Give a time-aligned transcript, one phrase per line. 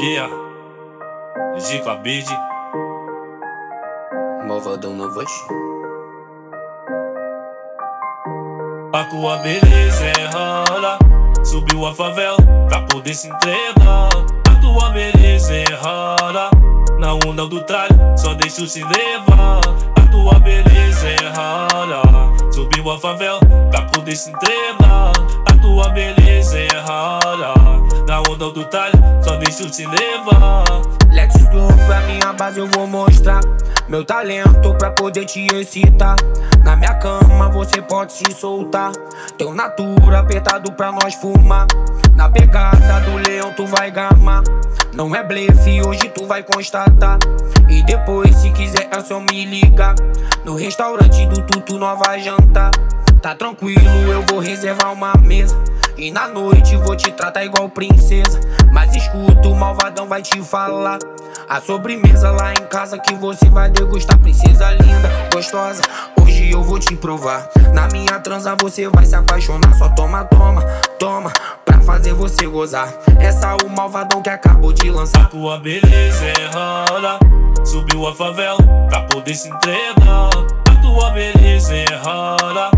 [0.00, 0.28] Yeah,
[1.56, 2.26] Gico Abid.
[4.44, 5.30] Malvadão na voz.
[8.92, 10.98] A tua beleza é rara.
[11.44, 12.36] Subiu a favela
[12.68, 14.08] pra poder se entregar.
[14.50, 16.50] A tua beleza é rara.
[16.98, 19.60] Na onda do tralho, só deixa se levar.
[19.96, 22.02] A tua beleza é rara.
[22.52, 23.38] Subiu a favela
[23.70, 25.12] pra poder se entregar.
[25.46, 27.54] A tua beleza é rara.
[28.06, 28.93] Na onda do talho,
[29.24, 30.64] só deixa te levar.
[31.10, 33.40] Lex Flow pra minha base eu vou mostrar
[33.88, 36.16] Meu talento pra poder te excitar.
[36.62, 38.92] Na minha cama você pode se soltar.
[39.38, 41.66] Teu natura apertado pra nós fumar.
[42.14, 44.42] Na pegada do leão tu vai gamar.
[44.92, 47.18] Não é blefe, hoje tu vai constatar.
[47.68, 49.94] E depois se quiser é só me ligar.
[50.44, 52.70] No restaurante do Tutu nova jantar.
[53.22, 55.56] Tá tranquilo, eu vou reservar uma mesa
[55.96, 58.40] e na noite vou te tratar igual princesa.
[58.72, 60.98] Mas escuta, o malvadão vai te falar.
[61.48, 64.18] A sobremesa lá em casa que você vai degustar.
[64.18, 65.82] Princesa linda, gostosa,
[66.20, 67.48] hoje eu vou te provar.
[67.72, 69.74] Na minha transa você vai se apaixonar.
[69.74, 70.62] Só toma, toma,
[70.98, 71.32] toma,
[71.64, 72.92] pra fazer você gozar.
[73.20, 75.22] Essa é o malvadão que acabou de lançar.
[75.22, 77.18] A tua beleza é rara.
[77.64, 80.30] Subiu a favela pra poder se entregar.
[80.68, 82.73] A tua beleza é rara.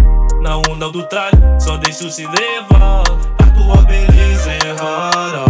[0.47, 3.03] Na onda do tralho, só deixa se levar.
[3.41, 5.45] A tua beleza é rara.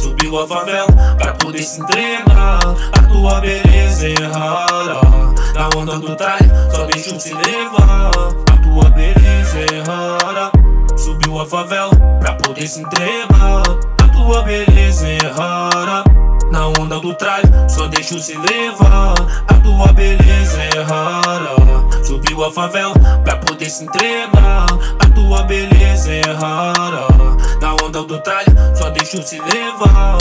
[0.00, 2.58] Subiu a favela pra poder se entregar.
[2.90, 5.00] A tua beleza é rara.
[5.54, 8.10] Na onda do tralho, só deixa se levar.
[8.52, 10.50] A tua beleza é rara.
[10.98, 13.62] Subiu a favela pra poder se entregar.
[14.02, 16.02] A tua beleza é rara.
[16.50, 19.14] Na onda do tralho, só deixa se levar.
[19.46, 21.54] A tua beleza é rara.
[22.02, 22.94] Subiu a favela
[23.60, 24.66] poder se entregar.
[24.98, 27.06] A tua beleza é rara.
[27.60, 30.18] Na onda do tralho, só deixa se levar.